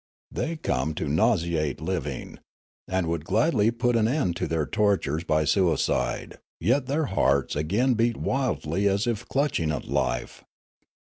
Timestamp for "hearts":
7.05-7.55